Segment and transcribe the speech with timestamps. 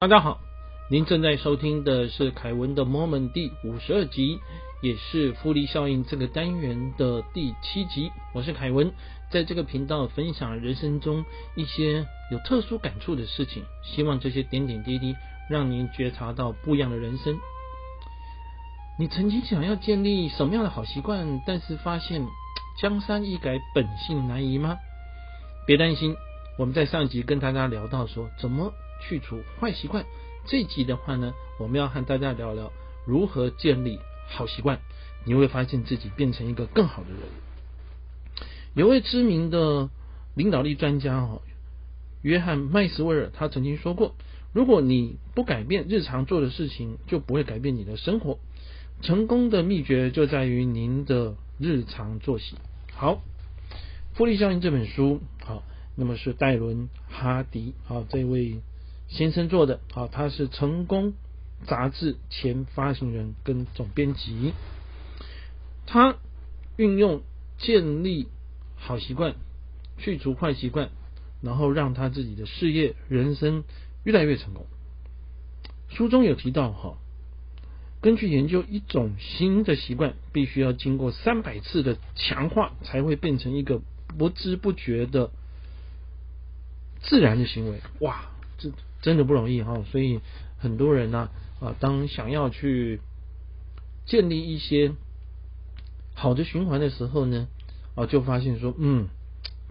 [0.00, 0.40] 大家好，
[0.88, 4.40] 您正在收听的是凯文的 Moment 第五十二集，
[4.80, 8.10] 也是复利效应这个单元的第七集。
[8.32, 8.90] 我是凯文，
[9.30, 11.22] 在这个频道分享人生中
[11.54, 15.14] 一些有特殊感触的事情，希望这些点点滴滴
[15.50, 17.38] 让您觉察到不一样的人生。
[18.98, 22.26] 你曾经想要建立什么样的好习惯，但是发现
[22.80, 24.78] 江山易改，本性难移吗？
[25.66, 26.16] 别担心，
[26.58, 28.72] 我们在上集跟大家聊到说怎么。
[29.00, 30.04] 去除坏习惯，
[30.46, 32.72] 这集的话呢，我们要和大家聊聊
[33.06, 34.80] 如何建立好习惯。
[35.26, 37.18] 你会发现自己变成一个更好的人。
[38.72, 39.90] 有位知名的
[40.34, 41.42] 领导力专家哈，
[42.22, 44.14] 约翰麦斯威尔，他曾经说过：
[44.54, 48.38] 如果你不改变日常做的事情，就不会改变你的生活。
[49.02, 52.56] 成功的秘诀就在于您的日常作息。
[52.94, 53.22] 好，
[54.16, 55.62] 《复利效应》这本书，好，
[55.96, 58.60] 那么是戴伦哈迪啊这位。
[59.10, 61.14] 先生做的啊，他是成功
[61.66, 64.54] 杂志前发行人跟总编辑，
[65.84, 66.16] 他
[66.76, 67.20] 运用
[67.58, 68.28] 建立
[68.76, 69.34] 好习惯，
[69.98, 70.90] 去除坏习惯，
[71.42, 73.64] 然后让他自己的事业、人生
[74.04, 74.66] 越来越成功。
[75.88, 76.96] 书中有提到哈，
[78.00, 83.82] 根据研究，一种新的习惯必须要经过三百次的强化，才会变成一个
[84.16, 85.32] 不知不觉的
[87.02, 87.80] 自然的行为。
[87.98, 88.70] 哇，这。
[89.02, 90.20] 真的不容易哈，所以
[90.58, 93.00] 很多人呢啊，当想要去
[94.06, 94.92] 建立一些
[96.14, 97.48] 好的循环的时候呢，
[97.94, 99.08] 啊，就发现说，嗯，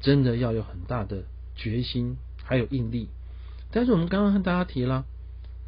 [0.01, 1.23] 真的要有很大的
[1.55, 3.09] 决心，还有毅力。
[3.71, 5.05] 但是我们刚刚和大家提了，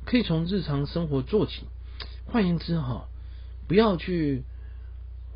[0.05, 1.65] 可以从日常生活做起。
[2.25, 3.07] 换言之哈，
[3.67, 4.43] 不要去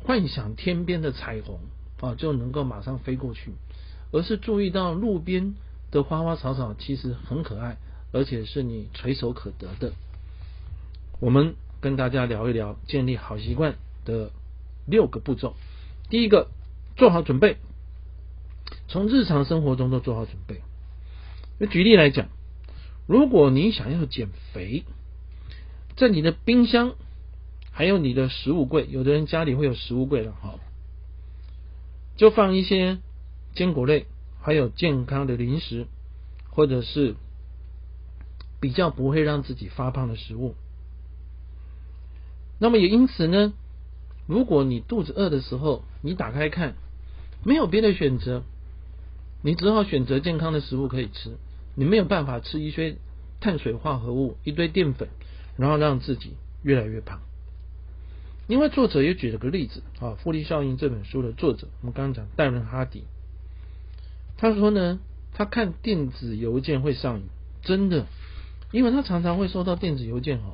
[0.02, 1.60] 幻想天边的彩虹
[2.00, 3.52] 啊，就能够马上飞过去，
[4.12, 5.54] 而是注意到路边
[5.90, 7.76] 的花花草草其实很可爱。
[8.12, 9.92] 而且是你垂手可得的。
[11.20, 14.30] 我们跟大家聊一聊建立好习惯的
[14.86, 15.54] 六个步骤。
[16.08, 16.48] 第一个，
[16.96, 17.56] 做好准备，
[18.88, 20.62] 从日常生活中都做好准备。
[21.58, 22.28] 那举例来讲，
[23.06, 24.84] 如果你想要减肥，
[25.96, 26.94] 在你的冰箱
[27.70, 30.60] 还有你的食物柜，有的人家里会有食物柜的哈，
[32.16, 32.98] 就放一些
[33.54, 34.06] 坚果类，
[34.40, 35.86] 还有健康的零食，
[36.50, 37.16] 或者是。
[38.60, 40.54] 比较不会让自己发胖的食物，
[42.58, 43.52] 那么也因此呢，
[44.26, 46.74] 如果你肚子饿的时候，你打开看，
[47.44, 48.42] 没有别的选择，
[49.42, 51.36] 你只好选择健康的食物可以吃，
[51.74, 52.96] 你没有办法吃一些
[53.40, 55.08] 碳水化合物、一堆淀粉，
[55.58, 57.20] 然后让自己越来越胖。
[58.48, 63.04] 因为作者也举了个例子啊，《复利效应》这本书的作者，我们刚刚讲戴伦哈迪，
[64.38, 64.98] 他说呢，
[65.34, 67.24] 他看电子邮件会上瘾，
[67.62, 68.06] 真的。
[68.76, 70.52] 因为他常常会收到电子邮件哦，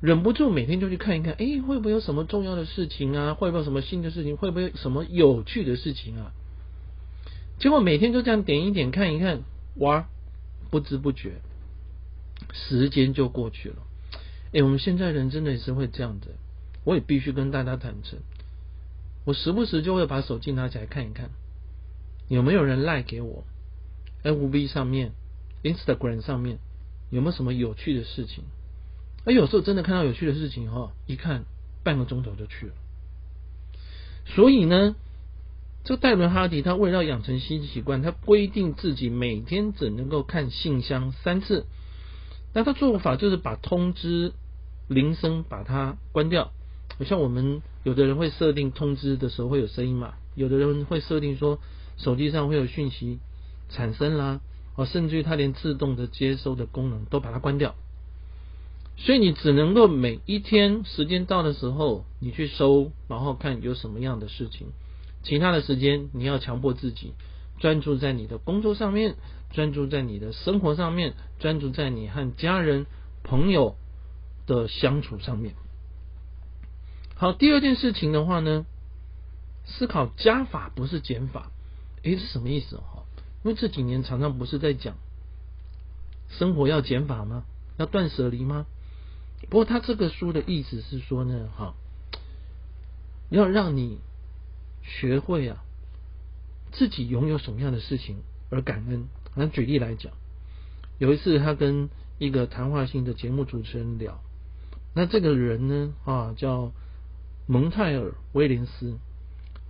[0.00, 3.34] 忍不住每天就去看一看，哎，会不会有什么重要的事情啊？
[3.34, 4.38] 会不会有什么新的事情？
[4.38, 6.32] 会不会有什么有趣的事情啊？
[7.58, 9.42] 结果每天就这样点一点看一看，
[9.74, 10.08] 哇，
[10.70, 11.42] 不知不觉
[12.54, 13.76] 时间就过去了。
[14.54, 16.30] 哎，我们现在人真的也是会这样子，
[16.84, 18.20] 我也必须跟大家坦诚，
[19.26, 21.28] 我时不时就会把手机拿起来看一看，
[22.28, 23.44] 有没有人赖给我
[24.24, 25.12] ，FB 上面。
[25.62, 26.58] Instagram 上面
[27.10, 28.44] 有没有什么有趣的事情？
[29.26, 31.44] 而有时候真的看到有趣的事情哈，一看
[31.84, 32.72] 半个钟头就去了。
[34.24, 34.94] 所以呢，
[35.84, 41.66] 这个戴伦哈迪他为了养成新习惯，他规定自己每天只能够看信箱三次。
[42.54, 44.32] 那他做法就是把通知
[44.88, 46.52] 铃声把它关掉。
[47.04, 51.58] 像我们有的人会设定通知的时候会有声音嘛，有的人会设定说
[51.96, 53.18] 手机上会有讯息
[53.68, 54.40] 产生啦。
[54.76, 57.74] 哦，甚至于它连自动的接收的功能都把它关掉，
[58.96, 64.68] 所以你只能够每一天时间到的时候，你去收，然后看有什么样的事情。
[65.22, 67.12] 其他的时间你要强迫自己
[67.58, 69.16] 专注在你的工作上面，
[69.52, 72.86] 专注在你的生活上面，专注在你和家人
[73.22, 73.76] 朋友
[74.46, 75.54] 的相处上面。
[77.16, 78.64] 好，第二件事情的话呢，
[79.66, 81.50] 思考加法不是减法，
[82.02, 82.78] 诶，是什么意思？
[82.78, 82.99] 哈。
[83.42, 84.96] 因为这几年常常不是在讲
[86.28, 87.44] 生活要减法吗？
[87.78, 88.66] 要断舍离吗？
[89.48, 91.74] 不过他这个书的意思是说呢，哈，
[93.30, 94.00] 要让你
[94.82, 95.64] 学会啊，
[96.72, 98.18] 自己拥有什么样的事情
[98.50, 99.08] 而感恩。
[99.34, 100.12] 那举例来讲，
[100.98, 101.88] 有一次他跟
[102.18, 104.20] 一个谈话性的节目主持人聊，
[104.94, 106.72] 那这个人呢啊叫
[107.46, 108.98] 蒙泰尔威廉斯，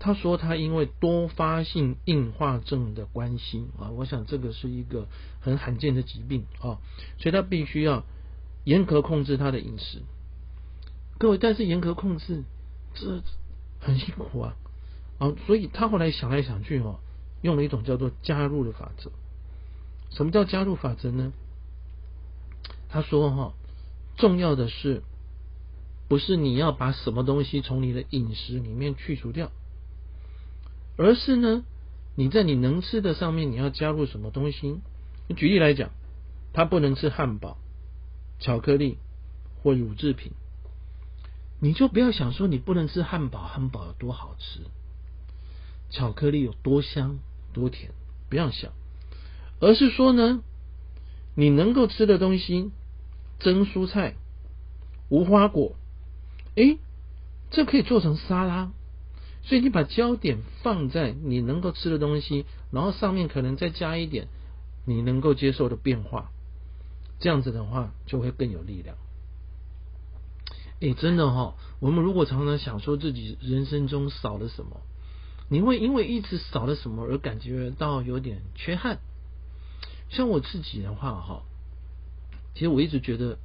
[0.02, 5.06] 他说他因为多发性硬化症的关系啊，我想这个是一个
[5.40, 6.80] 很罕见的疾病啊，
[7.18, 8.02] 所以他必须要
[8.64, 10.00] 严格控制他的饮食。
[11.18, 12.44] 各位，但是严格控制
[12.94, 13.22] 这
[13.78, 14.56] 很辛苦啊
[15.18, 16.98] 啊，所以他后来想来想去哦，
[17.42, 19.12] 用了一种叫做加入的法则。
[20.08, 21.32] 什么叫加入法则呢？
[22.88, 23.52] 他说哈，
[24.16, 25.02] 重要的是
[26.08, 29.52] 不是你要把什么东西从你的饮食里面去除掉？
[31.02, 31.64] 而是呢，
[32.14, 34.80] 你在你能吃的上面，你要加入什么东西？
[35.34, 35.88] 举例来讲，
[36.52, 37.56] 他不能吃汉堡、
[38.38, 38.98] 巧克力
[39.62, 40.32] 或乳制品，
[41.58, 44.60] 你就不要想说你不能吃汉堡，汉堡有多好吃，
[45.88, 47.18] 巧克力有多香
[47.54, 47.92] 多甜，
[48.28, 48.70] 不要想，
[49.58, 50.42] 而是说呢，
[51.34, 52.72] 你能够吃的东西，
[53.38, 54.16] 蒸蔬菜、
[55.08, 55.76] 无花果，
[56.56, 56.76] 诶，
[57.50, 58.70] 这可以做成沙拉。
[59.42, 64.28] 所以你把焦点放在你能够吃的东西，然后上面可能再加一点
[64.86, 66.30] 你能够接受的变化，
[67.18, 68.96] 这样子的话就会更有力量。
[70.80, 74.82] 哎，真的哈，我们如果常常想说自己人生中少了什么，
[75.48, 78.98] 你会因为一直少了什么而感觉到有点缺憾。
[80.10, 81.42] 像我自己的话哈，
[82.54, 83.38] 其实我一直觉得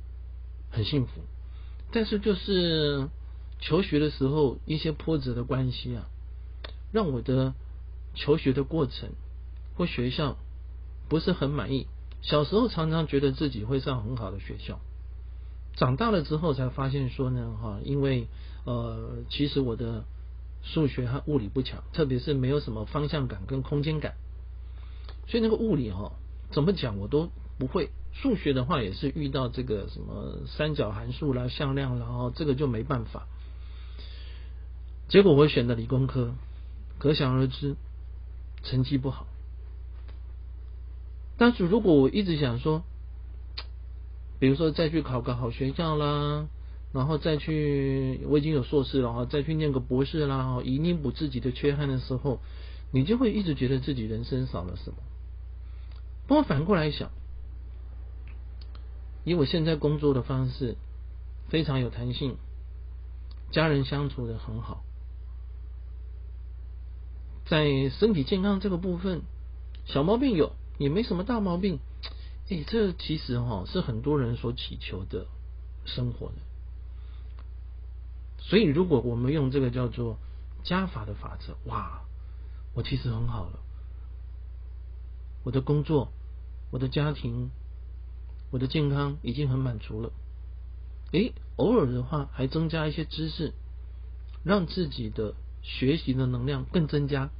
[0.69, 1.21] 很幸福，
[1.91, 3.09] 但是就是。
[3.65, 6.05] 求学的时候，一些波折的关系啊，
[6.91, 7.55] 让我的
[8.13, 9.09] 求学的过程
[9.75, 10.37] 或学校
[11.09, 11.87] 不是很满意。
[12.21, 14.79] 小时候常常觉得自己会上很好的学校，
[15.75, 18.27] 长大了之后才发现说呢，哈，因为
[18.65, 20.05] 呃，其实我的
[20.61, 24.13] 数学和物理不强，特别是没有什么方向感跟空间感，
[25.27, 26.11] 所以那个物理哈，
[26.51, 27.89] 怎么讲我都不会。
[28.13, 33.27] 数学的话也是遇到这个什么三角函数啦、向量啦，哦，这个就没办法。
[35.07, 36.33] 结果我选的理工科，
[36.97, 37.75] 可想而知，
[38.63, 39.27] 成绩不好。
[41.37, 42.83] 但是如果我一直想说，
[44.39, 46.47] 比如说再去考个好学校啦，
[46.91, 52.39] 然后再去我已经有硕士了哈，再去念个博士啦，以弥补自己的缺憾的时候，
[52.91, 54.97] 你就会一直觉得自己人生少了什么。
[56.27, 57.11] 不过反过来想，
[59.23, 60.77] 以我现在工作的方式，
[61.47, 62.37] 非常有弹性，
[63.51, 64.83] 家人相处的很好。
[67.45, 69.21] 在身体健康这个部分，
[69.85, 71.79] 小毛病有，也没什么大毛病。
[72.49, 75.27] 哎，这其实哈是很多人所祈求的
[75.85, 76.33] 生活的。
[78.39, 80.17] 所以，如果我们用这个叫做
[80.63, 82.01] 加法的法则，哇，
[82.73, 83.59] 我其实很好了。
[85.43, 86.11] 我的工作、
[86.71, 87.51] 我的家庭、
[88.51, 90.11] 我的健康已经很满足了。
[91.11, 93.53] 诶，偶尔的话还增加一些知识，
[94.43, 95.35] 让自己的。
[95.67, 97.31] 学习的能量更增加，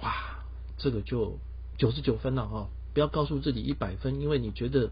[0.00, 0.44] 哇，
[0.78, 1.40] 这个就
[1.76, 2.68] 九十九分了哈！
[2.94, 4.90] 不要告诉自己一百分，因为你觉得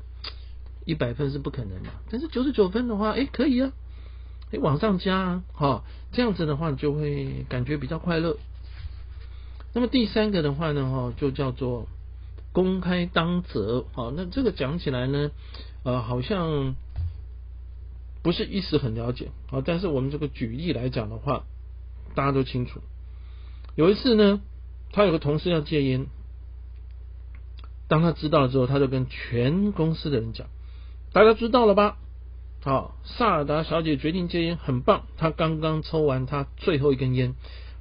[0.85, 1.91] 一百分是不可能的。
[2.11, 3.71] 但是九十九分的话，哎，可以啊，
[4.51, 8.39] 哎，往上加啊，哈，这样子的话就会感觉比较快乐。
[9.73, 11.87] 那么第三个的话呢，哈，就叫做
[12.53, 13.87] 公开当责。
[13.93, 15.31] 好，那这个讲起来呢，
[15.85, 16.75] 呃，好像
[18.25, 19.31] 不是一时很了解。
[19.47, 21.45] 好，但是我们这个举例来讲的话。
[22.15, 22.81] 大家都清楚，
[23.75, 24.41] 有一次呢，
[24.93, 26.07] 他有个同事要戒烟，
[27.89, 30.47] 当他知道了之后，他就跟全公司的人讲
[31.13, 31.99] ：“大家知道了吧？
[32.63, 35.07] 好，萨尔达小姐决定戒烟，很棒。
[35.19, 37.35] 她刚刚抽完她最后一根烟，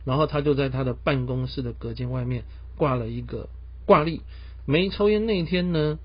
[0.04, 2.44] 然后她就在她的办公室的隔间外面
[2.75, 3.50] 挂了一个
[3.86, 4.22] 挂历。
[4.66, 6.00] 没抽烟那一天呢，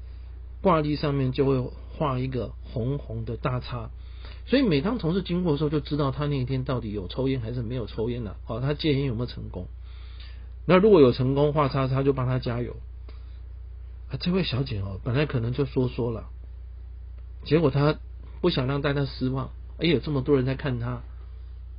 [0.62, 1.58] 挂历上面就会
[1.97, 3.90] 画一个红红的大叉。”
[4.49, 8.37] 所以每当同事经过的时候，就知道他那一天到底有抽烟还是没有抽烟了。
[8.45, 9.69] 好，他戒烟有没有成功？
[10.67, 12.75] 那如果有成功，画叉叉就帮他加油。
[14.11, 16.31] 啊，这位小姐哦，本来可能就说说了，
[17.45, 17.99] 结果她
[18.40, 19.50] 不想让大家失望。
[19.76, 21.02] 哎，有这么多人在看他。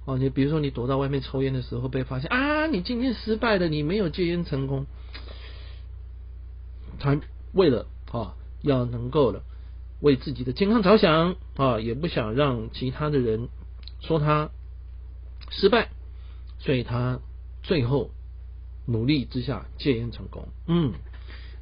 [0.05, 4.85] 哦，你比如说你躲到外面抽烟的时候被发现啊，你今天失败了，你没有戒烟成功。
[6.99, 7.19] 他
[7.53, 9.41] 为了啊，要能够了。
[10.01, 13.49] 为自己的健康着想啊，也不想让其他的人
[13.99, 14.49] 说他
[15.49, 15.89] 失败，
[16.59, 17.19] 所以他
[17.63, 18.11] 最后
[18.85, 20.47] 努力之下戒烟成功。
[20.67, 20.93] 嗯，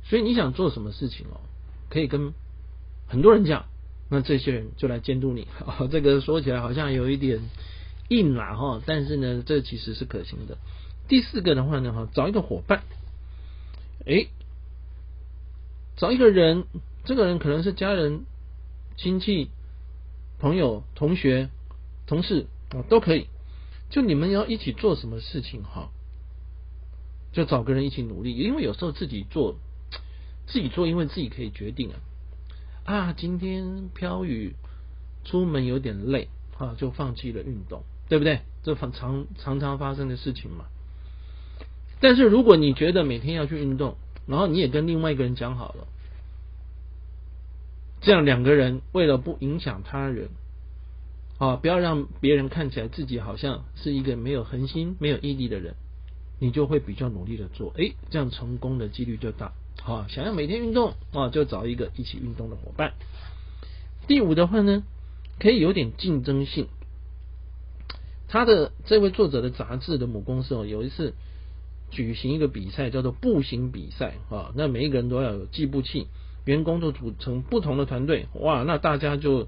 [0.04, 1.42] 所以你想做什么事情哦，
[1.90, 2.34] 可以跟
[3.08, 3.66] 很多人讲，
[4.10, 5.48] 那这些人就来监督你。
[5.66, 7.42] 啊， 这个说起来好像有一点
[8.10, 10.58] 硬啦哈，但是呢，这其实是可行的。
[11.08, 12.84] 第四个的话呢，哈，找一个伙伴，
[14.06, 14.28] 哎，
[15.96, 16.66] 找一个人。
[17.08, 18.26] 这个人可能是家人、
[18.98, 19.50] 亲戚、
[20.40, 21.50] 朋友、同学、
[22.06, 23.28] 同事啊，都可以。
[23.90, 25.90] 就你们要一起做什么事情哈？
[27.32, 29.56] 就找个人一起努力，因为有时候自己做
[30.48, 31.96] 自己做，因为自己可以决定啊。
[32.84, 34.56] 啊，今天飘雨，
[35.24, 38.42] 出门有点累啊，就放弃了运动，对不对？
[38.64, 40.66] 这常常常发生的事情嘛。
[42.02, 43.96] 但是如果你觉得每天要去运动，
[44.26, 45.88] 然后你也跟另外一个人讲好了，
[48.02, 50.30] 这样两个人为了不影响他人，
[51.38, 55.76] 啊，不要让别人看起来自己好像是一个没有恒心、没有毅力的人，
[56.40, 59.54] 你就会比较努力的做，哎，这样成功的几率就大。
[59.82, 62.94] 好，想要每天运动啊，就找一个一起运动的伙伴。
[64.08, 64.84] 第五的话呢，
[65.40, 66.68] 可以有点竞争性。
[68.28, 71.14] 他的这位作者的杂志的母公司哦，有一次
[71.92, 74.52] 举行一个比赛，叫做步行比赛啊。
[74.56, 76.08] 那每一个人都要有计步器，
[76.48, 79.48] 员工都组成不同的团队，哇，那大家就。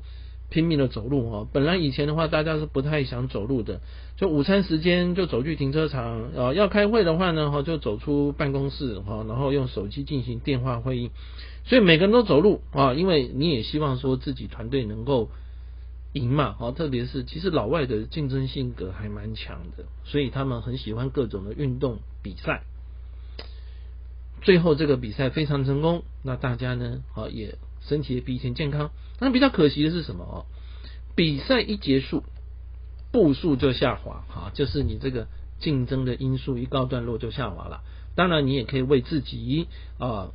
[0.51, 3.81] 拼命的走路哈，本来以前的话，大家是不太想走路的，
[4.17, 11.11] 就午餐时间就走去停车场啊，要开会的话呢哈，就走出办公室哈，然后用手机进行电话会议，
[11.65, 15.29] 所以每个人都走路啊，因为你也希望说自己团队能够
[16.13, 22.63] 赢嘛，好，特别是其实老外的竞争性格还蛮强的，所以他们很喜欢各种的运动比赛，
[24.41, 27.57] 最后这个比赛非常成功，那大家呢好也。
[27.81, 28.91] 身体也比以前健康，
[29.21, 30.45] 那比较可惜的是什么哦？
[31.15, 32.23] 比赛一结束，
[33.13, 35.27] 步数就下滑，哈，就是你这个
[35.59, 37.81] 竞争的因素一告段落就下滑了。
[38.15, 40.31] 当然，你也可以为自己啊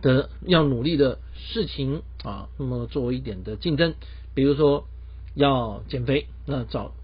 [0.00, 3.94] 的要努力的事情啊，那么做一点的竞争，
[4.34, 4.86] 比如说
[5.34, 6.94] 要减肥，那找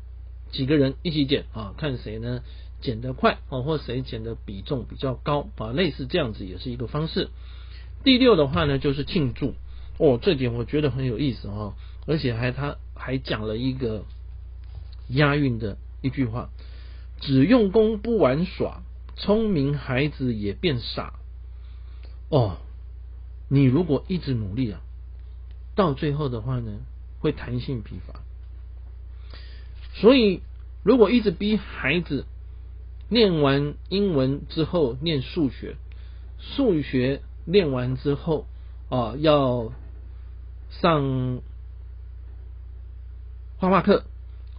[0.53, 2.43] 几个人一起减啊，看谁呢
[2.85, 7.31] 减得快哦，或谁减的比重比较高啊，类似这样子也是一个方式。
[8.05, 9.55] 第六的话呢，就是庆祝
[9.97, 11.73] 哦，这点我觉得很有意思哦，
[12.07, 14.05] 而且还他还讲了一个
[15.09, 16.51] 押韵的一句话：
[17.21, 18.83] 只用功不玩耍，
[19.17, 21.15] 聪明孩子也变傻。
[22.29, 22.59] 哦，
[23.49, 24.81] 你如果一直努力啊，
[25.75, 26.81] 到最后的话呢，
[27.21, 28.21] 会弹性疲乏。
[29.95, 30.43] 所以，
[30.83, 32.27] 如果一直逼孩子
[33.15, 35.77] 练完英文之后念数学，
[36.39, 37.23] 数学。
[37.47, 38.47] 练完之后
[38.89, 39.71] 啊，要
[40.71, 41.43] 上
[43.59, 44.05] 画画课，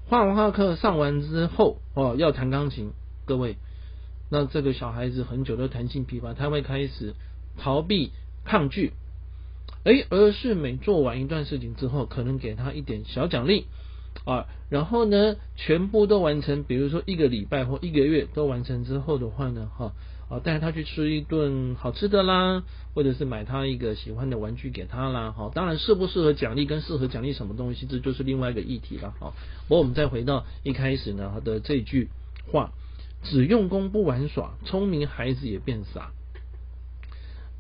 [0.08, 2.92] 画画课上完之后哦，要弹钢琴。
[3.26, 3.58] 各位，
[4.30, 7.16] 那这个小孩子很久的弹性疲乏，他会开始
[7.58, 8.12] 逃避、
[8.44, 8.94] 抗拒。
[9.84, 13.66] 哎，而是每做完一段事情之后，可能给他一点小奖励
[14.24, 19.94] 啊，然后呢，全部都完成，比如说一个礼拜或一个月都完成之后的话呢，哈。
[20.28, 22.64] 啊，带他去吃一顿好吃的啦，
[22.96, 25.32] 或者是买他一个喜欢的玩具给他啦。
[25.32, 29.14] 好，当然适不适合奖励跟适合奖励什么东西，这就是另外一个议题了。
[29.20, 29.36] 好，
[29.68, 32.10] 不过我们再回到一开始呢他的这句
[32.52, 32.72] 话：
[33.22, 36.10] 只用功不玩耍，聪明孩子也变傻。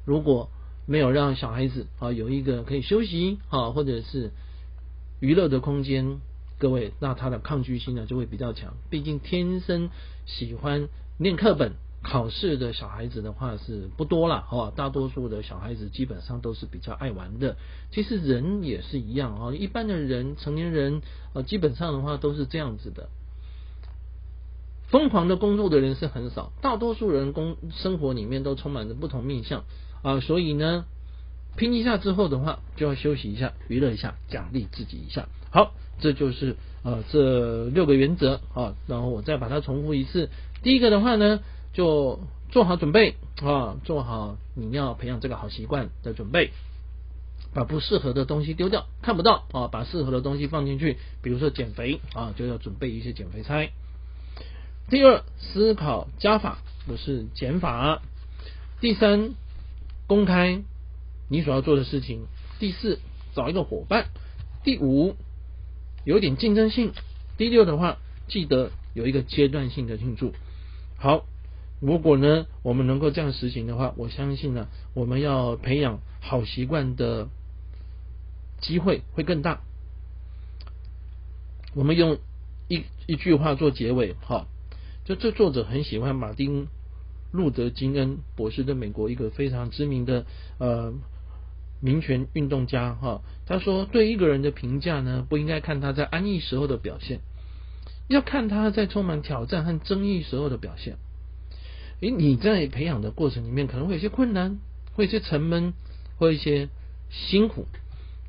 [0.03, 0.49] 如果
[0.87, 4.31] 没有让小孩子啊有一个可以休息啊或者是
[5.19, 6.17] 娱乐的空间，
[6.57, 8.73] 各位，那他的抗拒心呢就会比较强。
[8.89, 9.89] 毕竟天生
[10.25, 11.73] 喜欢念课本。
[12.07, 17.57] 考试的小孩子的话是不多了哈，大多数的小孩子基本上都是比较爱玩的。
[17.89, 21.01] 其实人也是一样啊，一般的人成年人
[21.33, 23.09] 啊，基本上的话都是这样子的。
[24.87, 29.63] 疯狂的工作的人是很少，大多数人工生活里面都充满着不同面相
[30.03, 30.85] 啊，所以呢，
[31.57, 35.27] 拼一下之后的话，就要休息一下，娱乐一下，奖励自己一下。
[35.49, 40.29] 好，这就是呃这六个原则啊，然后我再把它重复一次。
[40.63, 41.39] 第一个的话呢。
[41.75, 42.21] 就
[42.51, 46.51] 做好准备啊，做好你要培养这个好习惯的准备，
[47.53, 50.95] 把不适合的东西丢掉，看不到啊，把适合的东西放进去。
[51.21, 53.67] 比如说减肥啊，就要准备一些减肥餐。
[54.89, 58.01] 第二，思考加法不是减法。
[58.79, 59.31] 第三，
[60.07, 60.61] 公开
[61.27, 62.21] 你所要做的事情。
[62.57, 62.99] 第四，
[63.33, 64.05] 找一个伙伴。
[64.63, 65.17] 第五，
[66.05, 66.93] 有点竞争性。
[67.37, 67.97] 第六的话，
[68.29, 70.33] 记得有一个阶段性的庆祝。
[70.97, 71.25] 好。
[71.81, 77.27] 如果呢，我们能够这样实行的话，我相信呢，我们要培养好习惯的
[78.61, 79.61] 机会会更大。
[81.75, 82.17] 我们用
[82.69, 84.47] 一一句话做结尾，哈，
[85.03, 86.67] 就这作者很喜欢马丁
[87.33, 90.25] 路德金恩博士的美国一个非常知名的
[90.57, 90.93] 呃
[91.85, 97.19] 民权运动家，哈，他说对一个人的评价呢，不应该看他在安逸时候的表现，
[98.07, 100.97] 要看他在充满挑战和争议时候的表现。
[101.99, 104.57] 诶，你在培养的过程里面可能会有些困难，
[104.95, 105.73] 会有些沉闷，
[106.17, 106.69] 会一些
[107.11, 107.67] 辛苦，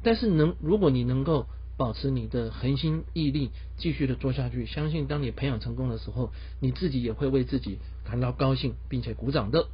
[0.02, 1.46] 但是能如果你能够
[1.78, 4.66] 保持你的恒心毅力，继续的做下去。
[4.66, 9.68] 相信当你培养成功的时候，你自己也会为自己感到高兴，并且鼓掌的。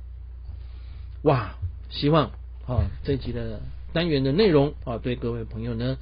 [1.23, 1.57] 哇，
[1.91, 2.31] 希望
[2.67, 3.61] 啊这集的
[3.93, 5.97] 单元的内容啊对各位朋友呢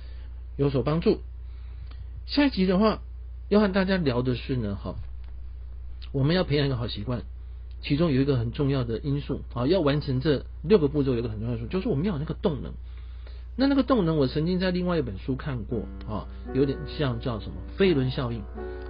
[0.56, 1.20] 有所帮助。
[2.26, 3.00] 下一集的话
[3.48, 4.94] 要和大家聊的是呢，哈，
[6.12, 7.22] 我们要培养一个好习惯，
[7.82, 12.72] 其中有一个很重要的因素啊，要完成这六个步骤，有一个很重要的因素，就是我们要有那个动能。
[13.56, 18.42] 那那个动能，我曾经在另外一本书看过啊，有点像叫什么飞轮效应。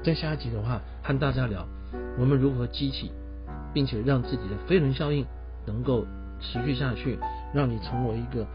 [0.05, 1.67] 在下一集的话，和大家聊
[2.19, 3.11] 我们如何激起，
[3.73, 5.25] 并且让自己的飞轮效应
[5.67, 6.05] 能够
[6.41, 7.19] 持续下去，
[7.53, 8.47] 让你成为一个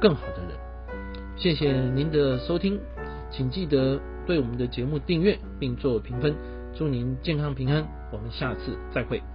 [0.00, 0.58] 更好的人。
[1.36, 2.78] 谢谢您的收听，
[3.30, 6.34] 请记得对我们的节目订阅并做评分。
[6.74, 9.31] 祝您健康平安，我们下次再会。